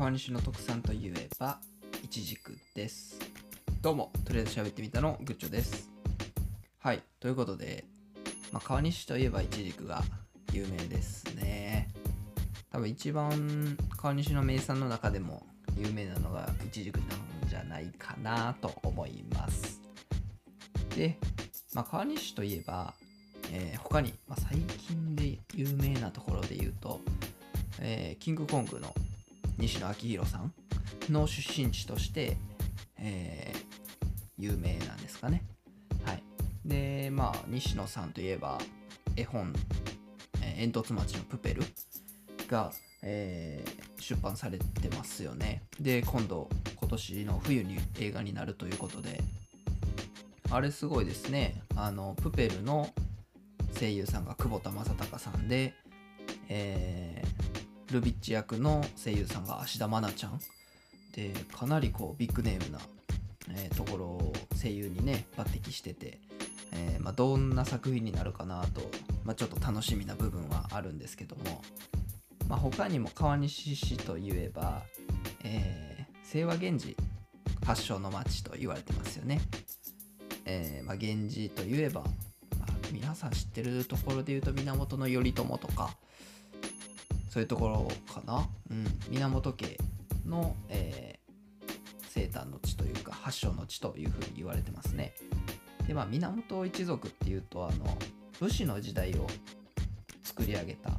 [0.00, 1.58] 川西の特産といえば
[2.02, 3.18] いちじくです。
[3.82, 5.90] どうもとりあえず喋ってみたのグッチョです。
[6.78, 7.84] はいということで、
[8.50, 10.02] まあ、川西といえばいちじくが
[10.54, 11.90] 有名ですね。
[12.72, 15.42] 多分一番川西の名産の中でも
[15.76, 19.82] 有名なのがいちじくなんじゃないかなと思います。
[20.96, 21.18] で、
[21.74, 22.94] まあ、川西といえば、
[23.52, 27.02] えー他に、まあ、最近で有名なところで言うと、
[27.80, 28.94] えーキングコングの
[29.60, 30.52] 西野昭弘さん
[31.10, 32.36] の出身地として、
[32.98, 33.70] えー
[34.38, 35.42] 有名なんですかね。
[36.02, 36.22] はい。
[36.64, 38.58] で、まあ、西野さんといえば、
[39.14, 39.52] 絵本、
[40.42, 41.62] えー煙突町のプペル
[42.48, 44.64] が、えー出版されて
[44.96, 45.62] ますよね。
[45.78, 49.20] で、今度、今年の冬に映画になるということで、
[50.50, 51.62] あれすごいですね。
[51.76, 52.88] あの、プペルの
[53.78, 55.74] 声優さんが久保田正孝さんで、
[56.48, 57.39] えー
[57.94, 60.40] ルビッチ役の声優さんが芦田愛菜ちゃん
[61.14, 62.78] でかなりこうビッグネームな、
[63.50, 66.18] えーところを声優にね抜擢してて、
[66.72, 68.82] えーまあ、どんな作品になるかなと、
[69.24, 71.62] まあ、ちょっと楽しみな部分はあるんですけども、
[72.48, 74.82] まあ、他にも川西市といえば、
[75.44, 75.90] えー
[76.30, 76.96] 清和源氏
[77.66, 79.40] 発祥の町と言われてますよね。
[80.44, 82.08] えまあ、源氏といえば、ま
[82.68, 85.96] あ、皆さん知ってるところで言うと源頼朝とか
[87.30, 89.78] そういうところかな、うん、源家
[90.26, 91.20] の、えー
[92.12, 95.14] 生誕の地というか発祥の地というふうに言われてますね。
[95.86, 97.96] でまあ源一族っていうとあの
[98.40, 99.28] 武士の時代を
[100.24, 100.90] 作り上げた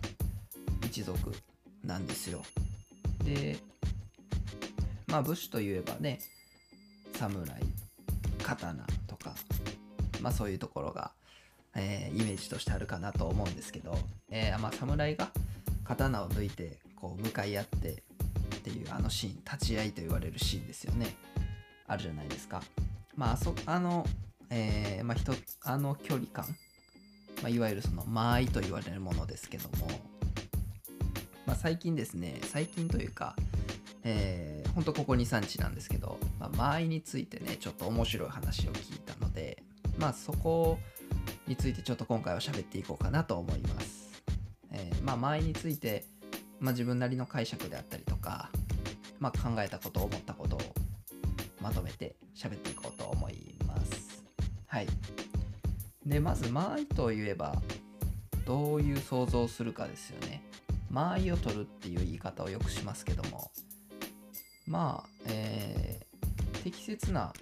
[0.86, 1.34] 一族
[1.84, 2.44] なんですよ。
[3.26, 3.58] で
[5.08, 6.20] まあ武士といえばね
[7.14, 7.62] 侍
[8.42, 9.36] 刀とか
[10.22, 11.12] まあそういうところが、
[11.76, 13.98] えーイメージとしてあるかなと思うんですけど、
[14.30, 15.30] えーまあ侍が
[15.92, 21.16] 刀を抜いてこう向かい合ってっていうあのシーン立ち合いと言われるシーンですよね。
[21.88, 22.62] あるじゃないですか。
[23.16, 24.06] まあそあの
[24.50, 26.46] えーまあ人あの距離感、
[27.42, 29.88] まあ、いわゆるその間合いと言われるものですけども、
[31.46, 33.36] まあ、最近ですね最近というか
[34.04, 39.62] えー、ほんとここ23日なんですけど、まあ、間合いについてねちょっと面白い話を聞いたので
[40.00, 40.80] まあそこ
[41.48, 44.01] についてちょっと今回は喋っていこうかなと思います。
[45.02, 46.06] まあ間合いについて、
[46.60, 48.50] まあ、自分なりの解釈であったりとか、
[49.20, 50.60] まあ、考えたこと思ったことを
[51.62, 54.24] まとめて喋っていこうと思います。
[54.68, 54.88] はい。
[56.06, 57.56] でまず間合いといえば
[58.46, 60.44] どういう想像をするかですよね。
[60.90, 63.50] 間合いを取るっていう言い方をよくしますけども
[64.68, 66.12] まあ、えー
[66.62, 67.34] 適切な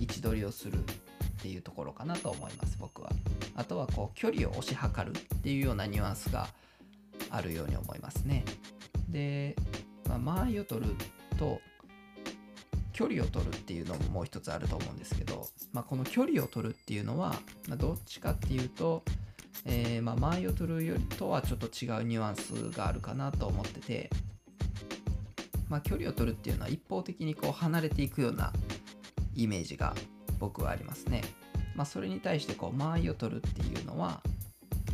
[0.00, 0.82] 位置取りをするっ
[1.40, 3.10] ていうところかなと思います僕は
[3.54, 6.48] あとはこう距離を推し量るっていうようなニュアンスが
[7.32, 8.44] あるように思いますね
[9.08, 9.56] で、
[10.08, 10.94] まあ、間合いを取る
[11.38, 11.60] と
[12.92, 17.30] 距離を取るっていうのももう一つあると思うんですけど、まあ、この距離を取るっていうのは、
[17.68, 19.02] まあ、どっちかっていうと、
[19.64, 24.10] えーまあ、間合いを取るよりとはちょっと違うニュアンスがあるかなと思ってて、
[25.68, 28.52] まあ、距離を取るっていうのは一方的にこう離れていくような
[29.34, 29.94] イメージが
[30.38, 31.22] 僕はありますね。
[31.74, 34.20] まあ、それに対してこう間合いを取るっていうのは、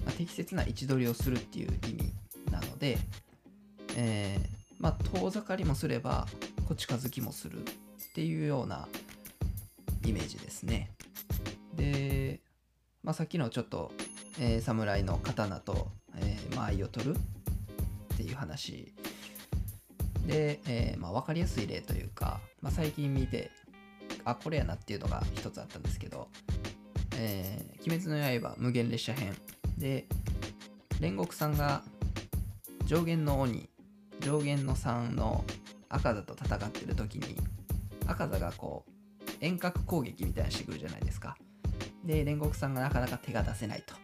[0.04, 2.12] まあ、適切な位置取りをするっていう意味
[2.50, 2.98] なので、
[3.96, 6.26] えーまあ、遠ざかりもすれば
[6.66, 7.64] こう近づきもするっ
[8.14, 8.88] ていうような
[10.04, 10.90] イメージですね。
[11.74, 12.40] で、
[13.02, 13.92] まあ、さっきのちょっと、
[14.40, 17.16] えー侍の刀と、えー間合いを取る
[18.14, 18.92] っていう話
[20.26, 23.50] で、えーまあ、分かりやすい例というか、まあ、最近見て
[24.24, 26.28] あこれやなっていうのが一つあったんですけど
[27.16, 29.34] 「えー鬼滅の刃無限列車編」
[29.78, 30.06] で
[31.00, 31.82] 煉獄さんが
[32.88, 33.68] 上限の鬼
[34.20, 35.44] 上限の3の
[35.90, 37.36] 赤座と戦ってる時に
[38.06, 41.36] 赤座がこう遠隔攻撃みたいなしてくるじゃないですか。
[42.02, 43.94] で煉獄さんがなかなか手が出せないと、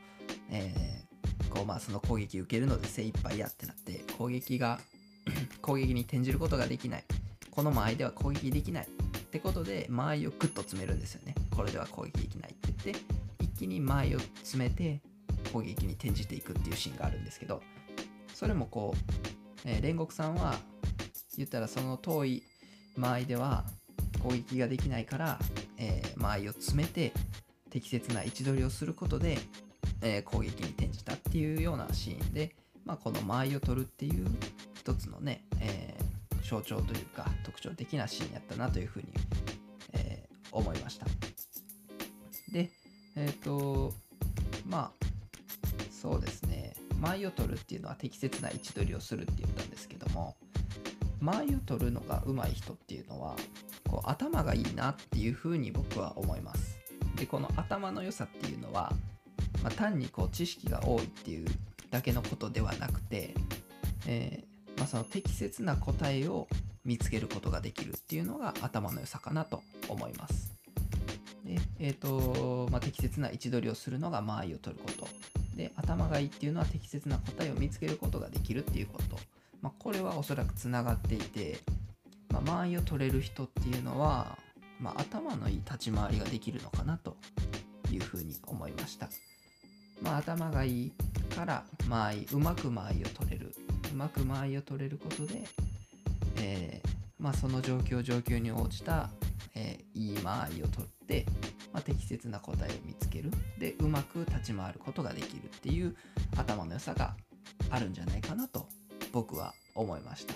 [0.51, 1.05] えー
[1.49, 4.81] こうまあその攻撃受けるので精一杯やってなって攻撃が
[5.63, 7.05] 攻撃に転じることができない。
[7.51, 8.87] この間合いでは攻撃できない。
[8.87, 11.35] ってことで間合いをグッと詰めるんですよね。
[11.57, 13.05] これでは攻撃できないって言って
[13.41, 15.01] 一気に間合いを詰めて
[15.53, 17.63] 攻撃に転じていくっていうシーンがあるんですけど
[18.45, 20.57] それもこう、えー煉獄さんは
[21.39, 22.43] 言ったらその遠い
[22.95, 23.65] 間合いでは
[24.23, 25.39] 攻撃ができないから、
[25.79, 27.15] えー間合いを詰めて
[27.71, 29.39] 適切な位置取りをすることで、
[30.03, 32.55] えー攻撃に転じたっていうようなシーンで、
[32.85, 34.27] まあ、この間合いを取るっていう
[34.75, 39.07] 一つのね、えー象徴というか特徴的なシーンやったなというふうに、
[39.95, 41.07] えー思いました。
[42.53, 42.71] で、
[43.17, 43.95] えっ、と、
[44.67, 45.07] まあ、
[45.91, 46.54] そうですね、
[47.05, 50.35] 間合いを取るっていうのは適切な位置取りをするって言ったんですけども、
[51.21, 53.37] 間合いを取るのが上手い人っていうのは
[53.89, 56.79] こう頭がいいなっていうふうに僕は思います。
[57.17, 58.93] でこの頭の良さっていうのは、
[59.63, 61.47] まあ、単にこう知識が多いっていう
[61.91, 63.35] だけのことではなくて、
[64.07, 66.49] えー、まあ、その適切な答えを
[66.85, 70.53] 見つけることができるっていうのが頭の良さかなと思います。
[71.45, 75.07] で、えーとまあ、適切な位置取りをするのが間合いを取ること。
[75.55, 79.19] で頭がいいっていうのは適切な答えを見つけることができるっていうこと、
[79.63, 81.59] まあ、これはおそらくつながっていて、
[82.31, 84.39] まあ、間合いを取れる人っていうのは、
[84.81, 87.17] まあ、頭のいい立ち回りができるのかなと
[87.91, 89.09] いうふうに思いました、
[90.03, 90.93] まあ、頭がいい
[91.35, 93.55] から間合いうまく間合いを取れる。
[93.93, 95.45] うまく間合いを取れることで、
[96.39, 99.09] えーまあ、その状況状況に応じた、
[99.55, 101.25] えー、いい間合いを取って、
[101.75, 103.31] まあ、適切な答えを見つける。
[103.59, 105.97] でうまく立ち回ることができるっていう
[106.37, 107.17] 頭の良さが
[107.69, 108.69] あるんじゃないかなと
[109.13, 110.35] 僕は思いました。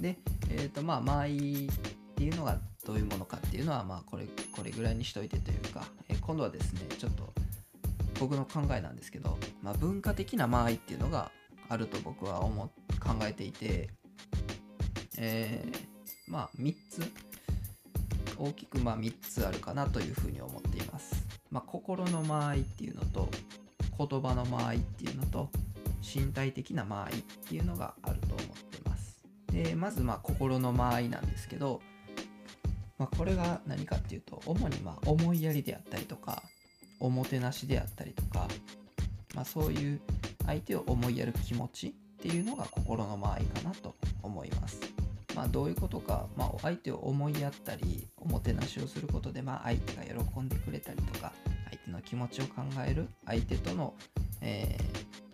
[0.00, 0.16] で
[0.48, 1.68] えっ、ー、とまあ間合いっ
[2.14, 7.32] ていうのがどういうものかっていうのはまあこれこれぐらいにしといてというか、えー、今度はですねちょっと
[8.20, 11.30] 僕の考えなんですけど、まあ、文化的な間合いっていうのが
[11.68, 12.66] あると僕は思
[13.00, 13.90] 考えていて、
[15.18, 17.27] えー、まあ3つ
[18.38, 21.26] 大きくまあ3つあるかなというふうに思っています。
[21.50, 23.28] まあ、心の間合いっていうのと
[23.98, 25.50] 言葉の間合いっていうのと
[26.02, 28.38] 身体的な間合いっていうのがあると思っ
[28.70, 29.22] てます。
[29.52, 31.80] でまずまあ心の間合いなんですけど、
[32.98, 36.42] まあ、これが何かっていうと主にまあ思いやりであったりとか
[37.00, 38.48] おもてなしであったりとか、
[39.34, 40.00] まあ、そういう
[40.46, 44.97] 相手を思いやる気持ちっていうのが心の間合いかなと思います。
[45.38, 51.32] まあ、どういうことか、まあ、相手を思いやったりおもてなしをすることで、まあ、相手が喜んでくれたりとか
[51.70, 53.94] 相手の気持ちを考える相手との、
[54.40, 54.76] え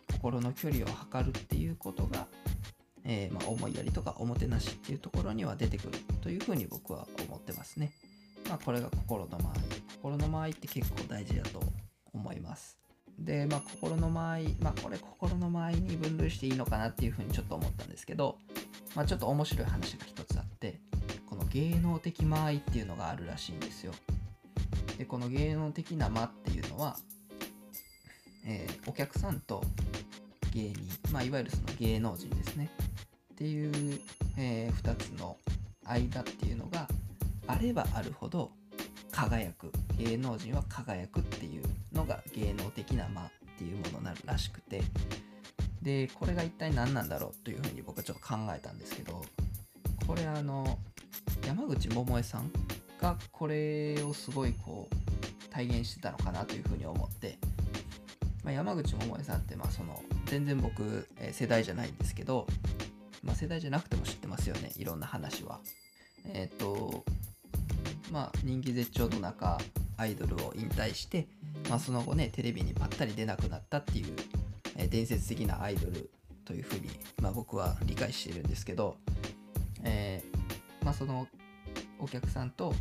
[0.09, 2.27] ー、心の距離を測るっていうことが、
[3.07, 7.91] えー、ま思いやりとかおもてなしっていうところには出てくるというふうに僕は思ってますね。
[8.51, 9.57] まあ、これが心の間合い
[9.97, 11.63] 心の間合いって結構大事だと
[12.13, 12.77] 思います
[13.19, 18.37] でまあ心の間合いまあこれ心の間合いに分類していいのかなっていうふうにちょっと思ったんですけど
[18.95, 20.81] まあちょっと面白い話が一つあって
[21.27, 23.93] この芸能的間合いっていうのがあるらしいんですよ。
[24.99, 26.97] でこの芸能的な間っていうのは、
[28.47, 29.65] えー、お客さんと
[30.53, 30.79] 芸人、
[31.13, 32.71] まあ、いわゆるその芸能人ですね。
[33.33, 34.01] っていう、
[34.39, 35.37] えー、2つの
[35.85, 36.87] 間っていうのが
[37.49, 38.53] あればあるほど
[39.11, 39.73] 輝く。
[39.99, 44.83] 芸能人は輝くっていうのが芸能的な間っていうものになるらしくて。
[45.85, 49.23] でこれが一体何なんだろうというふうに僕はちょっと考えたんですけど
[50.07, 50.79] これあの
[51.47, 52.51] 山口百恵さん
[53.01, 57.39] がこれをすごいこう体現してたのかなというふうに思って、
[58.43, 62.47] まあ、山口百恵さんってまあその全然僕、え世代じゃないんですけど、
[63.23, 65.61] まあ、世代じゃなくても知ってますよねいろんな話は。
[66.33, 67.05] えっ、ー、と
[68.11, 69.59] まあ、人気絶頂の中
[69.97, 71.27] アイドルを引退して、
[71.69, 74.15] まあ、その後ねテレビにぱったり出なくなったっていう、
[74.77, 76.11] え、伝説的なアイドル
[76.45, 76.91] というふうに、
[77.21, 78.97] まあ、僕は理解しているんですけど、
[79.83, 81.27] えー、まあ、その
[81.99, 82.75] お客さんと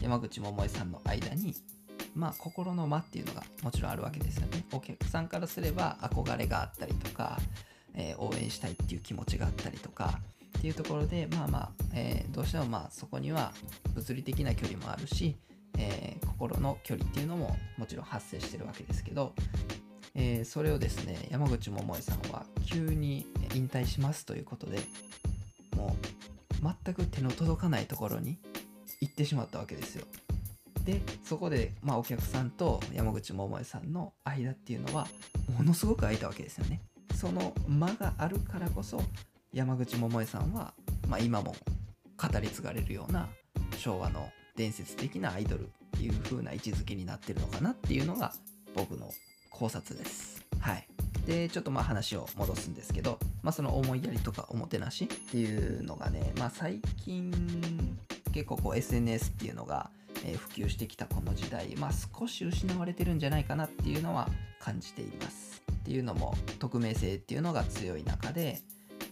[0.00, 1.54] 山口百恵さんの間に
[2.14, 4.64] まあ心の間っていうのがもちろんあるわけですよね。
[4.72, 7.38] お客さんからすれば憧れがあったりとか、
[7.94, 10.20] えー、応援したいっていう気持ちがあったりとか、
[10.58, 13.52] っていうところでまあまあ、えー、どうしてもまあそこには
[13.94, 15.36] 物理的な距離もあるし、
[15.78, 19.34] え、心の距離っていうのももちろん発生してるわけですけど、
[20.20, 24.80] えー、それをですね山口百恵さんは急に引退しますということで
[25.76, 25.96] も
[26.60, 28.36] う全く手の届かないところに
[29.00, 30.04] 行ってしまったわけですよ。
[30.84, 35.06] でそこで、まあ、お客さんと山口百恵さんの間っていうのは
[35.56, 36.80] ものすごく空いたわけですよね。
[37.14, 39.00] その間があるからこそ
[39.52, 40.74] 山口百恵さんは、
[41.06, 41.54] まあ、今も
[42.20, 43.28] 語り継がれるような
[43.76, 48.32] 昭和の伝説的なアイドルっていう風な位置づけになってるのかなっていうのが
[48.74, 49.12] 僕の
[49.58, 50.46] 考察です。
[50.60, 50.86] はい。
[51.26, 57.32] で、ちょっとまあ話を戻すんですけど、まあその思いやりとかおもてなしっていうのがね、まあ最近
[58.32, 59.90] 結構こう SNS っていうのが、
[60.24, 64.28] え普及してきたこの時代、まあ少し失われてるんじゃないかなっていうのは
[64.60, 65.62] 感じています。
[65.72, 68.60] っていうのも匿名性っていうのが強い中で、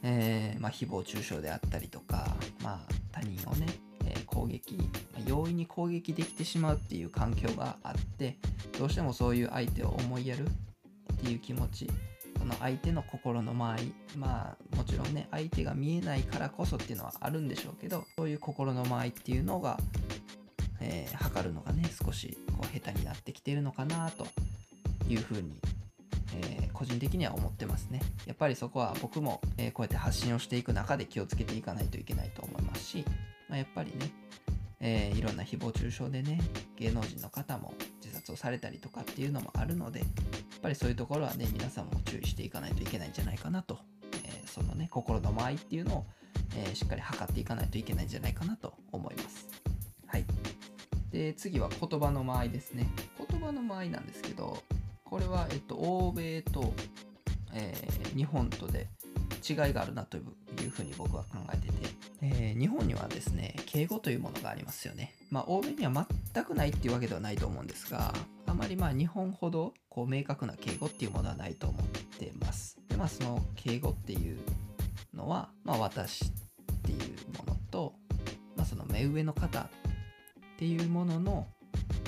[0.02, 3.66] えー、まあ、誹謗中傷であったりとか、まあ、他人をね、
[4.26, 4.78] 攻撃、
[5.26, 8.36] 容易に攻撃できてしまうっていう環境があって
[8.78, 11.90] どうしてもそういう相手を思いやるっていう気持ち
[12.38, 13.76] その相手の心の間合
[14.16, 19.78] まあもちろんね相手が見えないからこそっていうのはあるんでしょうけどそういう心の間合いっていうのが、
[20.80, 24.26] えー、測るのがね少しこう下手になってきてるのかなと
[25.08, 25.54] いうふうに、
[26.34, 28.00] えー、個人的には思ってますね。
[28.26, 33.04] やっぱりそこは僕も、えー、こうやって発信をしていく中で気をつけていかないといけないと思いますし、
[33.48, 34.10] まあ、やっぱりね、
[34.80, 36.40] えー、いろんな誹謗中傷でね
[36.76, 40.08] 芸能人の方も自殺をされたりとかっていうのもあるのでやっ
[40.60, 43.78] ぱりそういうところはね皆さんも注意していかないといけないんじゃないかなと、
[44.24, 46.06] えー、そのね心の間合いっていうのを、
[46.56, 49.48] えしっかり測っていかないといけないんじゃないかなと思います。
[50.06, 50.24] はい。
[51.10, 52.88] で次は言葉の間合いですね。
[53.18, 54.62] 言葉の間合いなんですけど
[55.04, 56.72] これは、えっと、欧米と、
[57.54, 57.72] え、
[58.16, 58.88] 日本とで
[59.48, 60.20] 違いがあるなとい
[60.66, 61.74] うふうに僕は考えてて、
[62.22, 65.14] えー、日本にはですね敬語というものがありますよね。
[65.30, 68.14] まあ欧米には全くないっていうわけではないと思うんですが
[68.46, 71.86] あまりまあ日本ほどこう明確な敬語っていうものはないと思っ
[72.18, 72.78] てます。
[72.88, 74.38] でまあその敬語っていう
[75.14, 76.28] のは、まあ、私っ
[76.82, 76.98] ていう
[77.38, 77.94] ものと、
[78.54, 79.68] まあ、その目上の方っ
[80.58, 81.46] ていうものの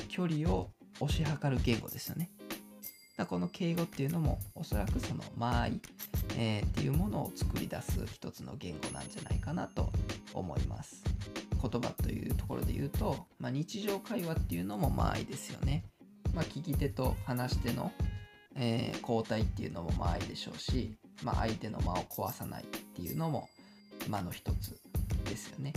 [0.09, 2.31] 距離を推し量る言語ですよね。
[3.17, 5.81] だこの敬語っていうのもおそらくその間合い、
[6.37, 9.91] えー、っていうものを作り出す一つの言語なんじゃないかなと
[10.35, 11.03] 思います。
[11.61, 15.85] 言葉というところで言うと、まあ、日常会話っていうのも間合いですよね。
[16.35, 17.93] まあ、聞き手と話し手の、
[18.55, 23.49] えー、交代っていうのも間合いでしょうし、まあ、相手の間を壊さないっていうのも
[24.09, 24.81] 間の一つ
[25.25, 25.73] ですよね。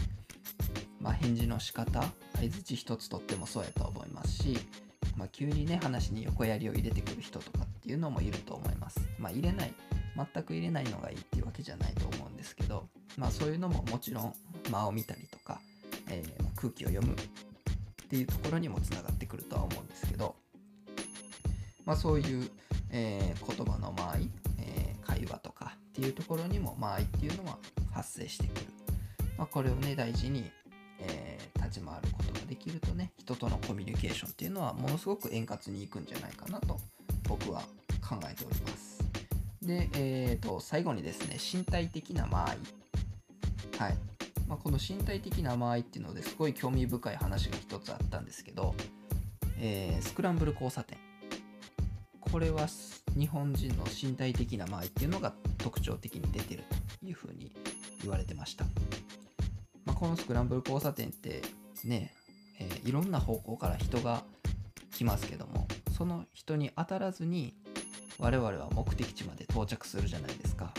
[1.00, 2.04] まあ、返事の仕方
[2.36, 4.58] 相づち一つとってもそうやと思いますし
[5.18, 9.00] まあ、急にね話に横やりを入れてくる人とかっていうのもいると思います。
[9.20, 9.74] まあ、入れない
[10.16, 12.88] 全く入れないのがいいっていうわけじゃないと思うんですけど、
[13.18, 14.34] まあ、そういうのももちろん
[14.70, 15.62] 間を見たりとか、
[16.10, 17.18] えー、空気を読むっ
[18.10, 20.36] ていうところにもつながってくるとは思うんですけど、
[21.86, 22.50] まあ、そういう、
[22.92, 27.58] えー、言葉の間合い、えー、会話とかっていうところにも間合いっていうのは
[27.92, 28.66] 発生してくる。
[29.38, 30.52] まあ、これをね大事に、
[31.00, 36.78] えー、立ち回ることができるとね人とのコミュニケーションっていうのはものすごく円滑にいくんじゃないかなと
[37.28, 37.62] 僕は
[38.08, 38.71] 考えております。
[39.72, 42.58] で、えーと、最後にですね身体的な間合い。
[43.78, 43.98] はい
[44.48, 48.76] まあ、この身体的な間合いっていうのですごい興味深い話が一つあったんですけど、
[49.58, 50.98] えー、スクランブル交差点。
[52.20, 52.68] これは
[53.18, 56.64] 日本人の身体的な間合いっていうのが特徴的に出てる
[57.00, 57.54] というふうに
[58.02, 58.66] 言われてました。
[59.86, 61.42] まあ、このスクランブル交差点って
[61.86, 62.14] ね、
[62.60, 64.24] えー、いろんな方向から人が
[64.94, 67.56] 来ますけどもその人に当たらずに
[68.22, 70.72] 我々は目的地まで到着するじゃないですか。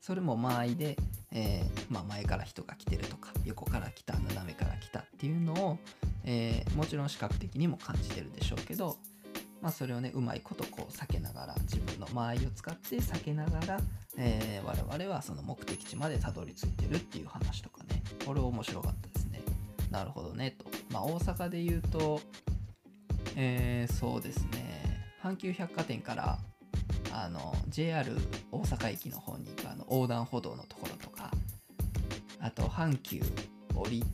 [0.00, 0.96] それも間合いで、
[1.32, 5.78] えー、まあ、前から人が来てるとか横から来た斜めから来たっていうのを、
[6.24, 8.96] えー、もちろん視覚的にも感じてるでしょうけど、
[9.60, 13.80] まあ、それをねうまいことこう避けながら自分の間合いを使って避けながら、
[14.16, 18.02] えー、我々はその目的地までたどり着いてるっていう話とかね。
[18.26, 19.40] これ面白かったですね。
[19.90, 20.66] なるほどねと。
[20.92, 22.20] まあ大阪で言うと
[23.36, 24.79] え、そうですね。
[25.22, 26.38] 阪急百貨店から
[27.12, 28.10] あの JR
[28.52, 31.30] 大阪駅の方に行くあの横断歩道のところとか
[32.40, 33.20] あと阪急
[33.74, 34.04] 降り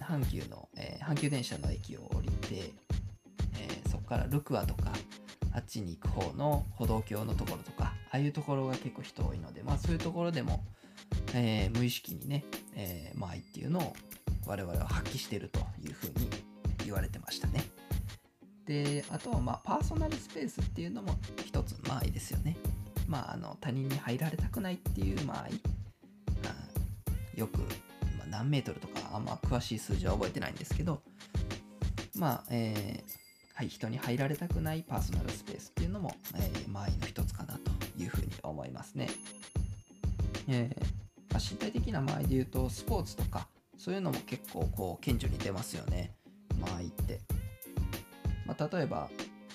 [0.00, 2.72] 阪急の、えー、阪急電車の駅を降りて、
[3.58, 4.92] えー、そこからルクアとか
[5.52, 10.62] あっちに行く方の歩道橋のところとかああいうところが結構人多いのでまあそういうところでも、
[11.34, 13.96] えー、無意識にね、えー、間合いっていうのを
[14.46, 16.30] 我々は発揮してるというふうに
[16.84, 17.64] 言われてましたね。
[18.66, 22.56] であとはまあパーソナルスペースっていうのも一つ間合いですよね。
[23.08, 25.60] まあ、あの他人に入られたくないっていう間合い、
[27.38, 27.58] よく、
[28.18, 31.00] ま、何メートルとかあんま詳しい数字は覚えてないんですけど
[32.16, 33.10] まあえー、
[33.54, 37.70] はい、人に入られたくないパーソナルスペースっていうのも、えー、間合いの一つかなと
[38.02, 39.08] いうふうに思いますね。
[40.48, 40.84] えー
[41.30, 46.14] まあ、身体的な間合いで言うとスポーツとかそういうのも結構こう顕著に出ますよね
[46.58, 47.25] 間合いって。
[48.58, 49.08] まあ、例えば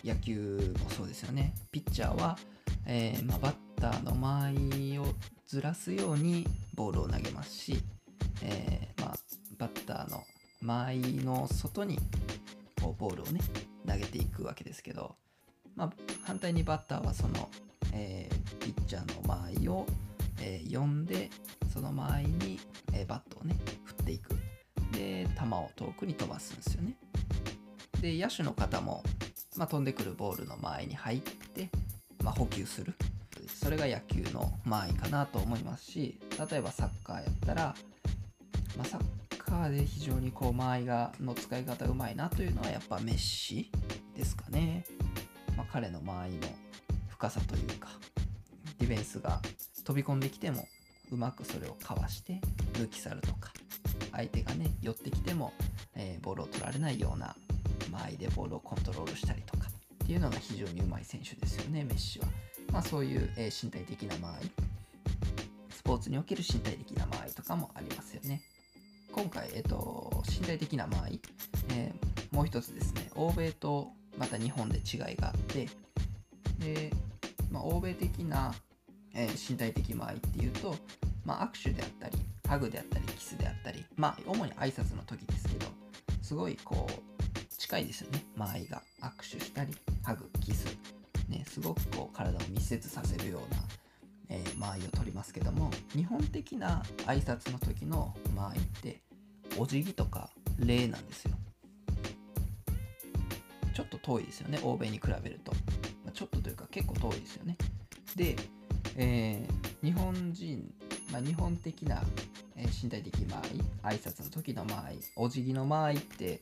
[0.04, 1.54] 野球もそうですよね。
[1.72, 2.38] ピッチャーは、
[2.86, 5.06] えー、まあ、バッターの間合いを
[5.48, 7.84] ずらすようにボールを投げますし、
[8.44, 9.16] えー、まあ、
[9.58, 10.24] バッターの
[10.62, 12.00] 間合いの外に
[12.82, 13.40] こうボールをね
[13.88, 15.16] 投げていくわけですけど、
[15.76, 15.92] まあ、
[16.24, 17.50] 反対にバッターはその、
[17.94, 19.86] えー、ピッチャーの間合いを、
[20.42, 21.30] えー、読んで
[21.72, 22.60] その間合いに、
[22.94, 23.56] えバットをね
[23.86, 24.36] 振っていく。
[24.92, 26.96] で球を遠くに飛ばすんですよね。
[28.02, 29.04] で野手の方も、
[29.56, 31.70] まあ、飛んでくるボールの間合いに入って、
[32.24, 32.94] まあ、補給する。
[33.48, 36.20] それが野球の間合いかなと思いますし
[36.52, 37.76] 例えばサッカーやったら、
[38.78, 39.02] まあ、サッ
[39.38, 43.72] カーで非常にこう間合いがの使い方うまいなというのはやっぱメッシ
[44.16, 44.86] ですかね、
[45.56, 46.38] まあ、彼の間合いの
[47.10, 47.90] 深さというか
[48.80, 49.40] ディフェンスが
[49.84, 50.68] 飛び込んできても
[51.12, 52.40] うまくそれをかわして
[52.74, 53.52] 抜き去るとか
[54.12, 55.54] 相手がね寄ってきても、
[55.96, 57.36] えー、ボールを取られないような
[57.92, 59.68] 間合いでボールをコントロールしたりとか
[60.04, 62.26] っていうのが非常にうまい選手ですよね、メッシは。
[62.72, 64.52] まあ、そういう、え、身体的な間合い、
[65.70, 68.42] スポーツにおける身体的な間合いとかもありますよね。
[69.12, 71.22] 今回、えっ、と、身体的な間合い、
[71.74, 75.68] えー、もう一つですね、欧米とまた日本で違いがあって、
[76.60, 76.92] で、
[77.52, 78.54] まあ、欧米的な、
[79.14, 80.76] えー、身体的間合いっていうと、
[81.26, 82.18] まあ、握手であったり、
[82.48, 85.68] ハグであったり、キスであったり、まあ、主に挨拶の時ですけど、
[86.22, 87.11] すごいこう、
[87.72, 88.82] 近いですよね、間合いが。
[89.00, 89.74] 握手したり、
[90.04, 90.66] ハグ、キス。
[91.30, 93.64] ね、すごくこう、体を密接させるような、
[94.28, 99.00] えー、間合いを取りますけども、日本的な挨拶の時の間合いって、
[99.58, 101.32] お辞儀とか礼なんですよ。
[103.74, 105.54] ちょっと遠いですよね、欧米に比べると。
[106.04, 107.56] まあ、ちょっとというか結構遠いですよね。
[108.18, 108.36] で、
[108.98, 110.74] えー、日本人、
[111.10, 112.04] まあ、日本的な、
[112.84, 116.42] 身体的間合い、挨拶の時の間合い、お辞儀の間合いって、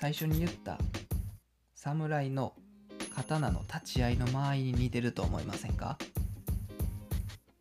[0.00, 0.78] 最初に言った
[1.74, 2.54] 侍の
[3.14, 5.98] 刀の立ち合いの間合いに似てると思いませんか？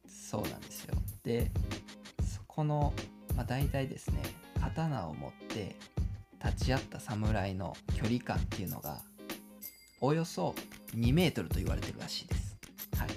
[0.07, 0.95] そうなんですよ。
[1.23, 1.51] で、
[2.23, 2.93] そこの、
[3.35, 4.21] まあ、大体ですね、
[4.61, 5.75] 刀を持って
[6.41, 9.01] 立ち会った侍の距離感っていうのが
[9.99, 10.55] およそ
[10.95, 12.57] 2メートルと言われてるらしいです。
[12.97, 13.09] はい。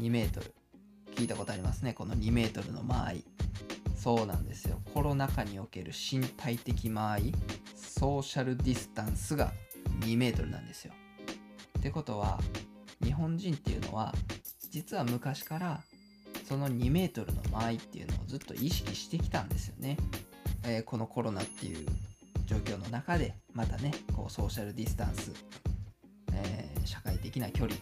[0.00, 0.52] 2メートル。
[1.14, 1.92] 聞いたことありますね。
[1.92, 3.24] この2メートルの間合い。
[4.04, 4.82] そうなんですよ。
[4.92, 7.32] コロナ禍における身体的間合い、
[7.74, 9.54] ソーシャルディスタンスが
[10.00, 10.92] 2メートルなんですよ。
[11.78, 12.38] ってことは、
[13.02, 14.14] 日本人っていうのは、
[14.70, 15.80] 実は昔から
[16.46, 19.96] その2メートルの間合いっていうのをずっと意識してきたんですよね。
[20.64, 21.86] えー、このコロナっていう
[22.44, 25.32] 状況の中でまたねこうソーシャルディスタンス、
[26.34, 27.74] えー、社会的な距離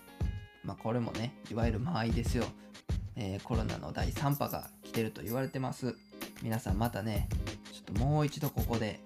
[0.62, 2.44] まあこれもねいわゆる間合いですよ、
[3.16, 5.96] えー、コロナの第3波が来てると言われてます
[6.42, 7.28] 皆さんまたね
[7.72, 9.00] ちょっともう一度ここで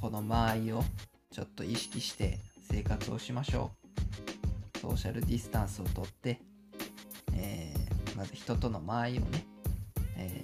[0.00, 0.82] この間合いを
[1.30, 3.70] ちょっと意識して生活をしましょ
[4.74, 4.78] う。
[4.78, 6.40] ソーシャルディスタンスをとって、
[7.34, 9.44] えー、まず人との間合いをね、
[10.16, 10.42] え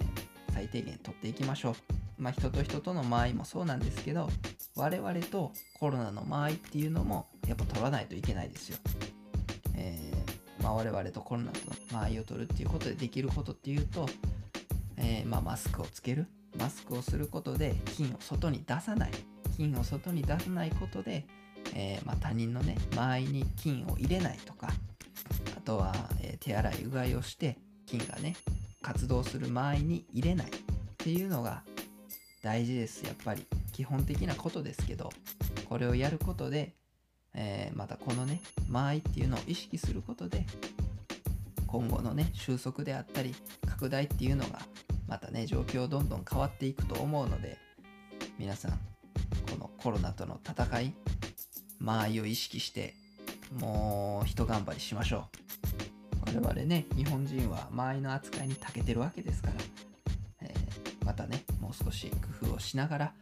[0.53, 1.75] 最低限とっていきましょう。
[2.17, 4.29] まあ、人と人との間合いもそうなんですけど
[4.75, 8.77] 我々とコロナの間合いっていうのもやっぱ取らないといけないですよ。
[9.75, 14.07] えー、まあ、我々とコロナとの間合いを取るっていうことでできることっていうと、
[14.97, 16.27] えー、まあ、マスクをつける。
[16.57, 19.11] マスクをすることで菌を外に出さない。
[19.55, 21.25] 菌を外に出さないことで、
[21.73, 24.67] えー、まあ、他人のね間合いに菌を入れないとか
[25.57, 28.35] あとは、え手洗いうがいをして菌がね
[28.81, 30.47] 活動する間合いに入れない。
[30.47, 30.51] っ
[30.97, 31.63] ていうのが
[32.43, 33.03] 大事です。
[33.05, 33.45] やっぱり。
[33.77, 35.11] 基本的なことですけど
[35.69, 36.73] これをやることで、
[37.35, 38.41] えー、またこのね
[38.71, 40.47] 間合いっていうのを意識することで
[41.67, 43.35] 今後のね収束であったり
[43.67, 44.61] 拡大っていうのが
[45.07, 47.57] またね状況どんどん変わっていくと思うので
[48.37, 48.77] 皆さんこ
[49.59, 50.93] のコロナとの戦い
[51.79, 52.93] 間合いを意識して
[53.59, 55.29] もう一頑張りしましょ
[56.25, 59.53] う我々ね日本人は間合いの扱いに長けてるわけですから
[60.49, 60.53] え
[61.05, 63.13] またねもう少し工夫をしながら、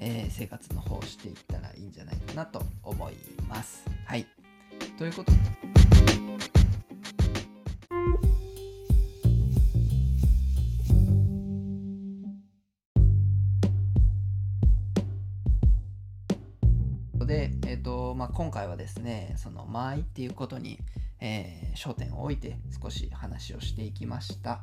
[0.00, 3.14] えー、生活の方をしていったらいいんじゃないかなと思い
[3.48, 3.84] ます。
[4.06, 4.26] はい
[4.98, 5.83] ということで、
[17.74, 20.78] えーとまあ、今回はですねその間合いっていうことに、
[21.18, 24.60] えー、焦点を置いて少し話をしていきました。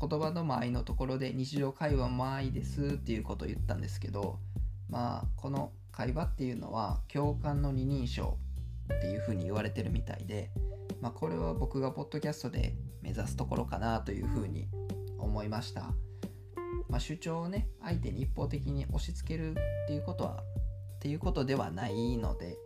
[0.00, 4.40] 言葉の間合いのところで日常会話間合いですっていうことを言ったんですけど
[4.90, 8.36] まあこの会話っていうのは共感の二人称
[8.92, 10.50] っていうふうに言われてるみたいで、
[11.00, 14.66] まあ、これは僕がポッドキャストで目指すところかなというふうに
[15.20, 15.82] 思いました、
[16.88, 19.54] まあ、主張をね相手に一方的に押し付けるっ
[19.86, 20.42] ていうことは
[21.04, 22.56] ていうことではないので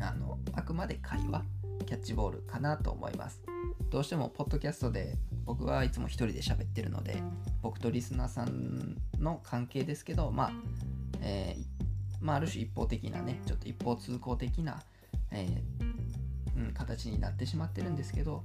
[0.00, 1.44] あのあくまで会話
[1.84, 3.42] キャッチボールかなと思います。
[3.90, 5.14] どうしてもポッドキャストで
[5.44, 7.22] 僕はいつも一人で喋ってるので
[7.60, 10.52] 僕とリスナーさんの関係ですけどまあ、
[11.20, 11.62] えー、
[12.22, 14.82] まあ、ある種一方的なねちょっと一方通行的な、
[15.30, 18.44] えー、うん、形になってしまってるんですけど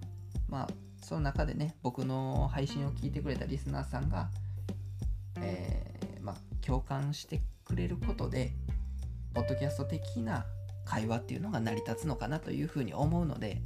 [0.49, 0.67] まあ
[1.01, 4.29] その中でね僕の配信を聞いてくれたリスナーさんが、
[5.39, 8.51] えー、まあ、共感してくれることで
[9.33, 10.45] ポッドキャスト的な
[10.85, 13.61] 会話っていうのが成り立つのかなというふうに思うので、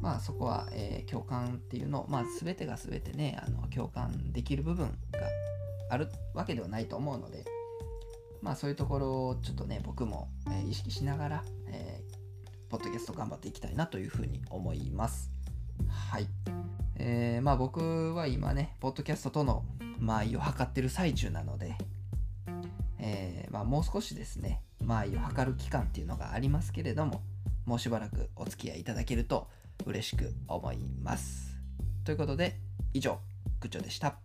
[0.00, 5.20] まあそこは、えー、共感っていうの、まあ全てが全てね、あの共感できる部分が
[5.90, 7.44] あるわけではないと思うので、
[8.42, 15.30] まあそういうところをちょっとね、僕も、えー、意識しながら、えー、ポッドキャスト頑張っていきたいなというふうに思います。
[15.88, 16.26] はい。
[16.96, 19.64] えー、まあ僕は今ね、ポッドキャストとの
[20.00, 21.76] 間合いを測ってる最中なので、
[22.98, 27.22] えー、まあもう少しですね、間合いを測る期間っていうのがありますけれども
[27.66, 29.48] もうしばらくお付き合いいただけると
[29.86, 31.56] 嬉しく思います。
[32.04, 32.58] ということで
[32.92, 33.20] 以上
[33.60, 34.23] グッチョでした。